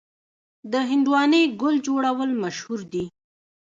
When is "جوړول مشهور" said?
1.87-2.79